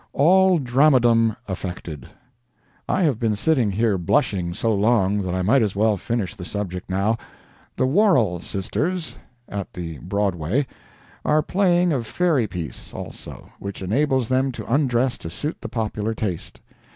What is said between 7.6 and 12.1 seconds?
The Worrell Sisters, (at the Broadway) are playing a